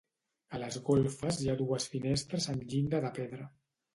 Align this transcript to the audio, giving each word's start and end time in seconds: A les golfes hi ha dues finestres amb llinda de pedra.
A 0.53 0.59
les 0.61 0.77
golfes 0.87 1.41
hi 1.43 1.51
ha 1.51 1.55
dues 1.59 1.85
finestres 1.95 2.49
amb 2.53 2.65
llinda 2.71 3.05
de 3.07 3.15
pedra. 3.21 3.49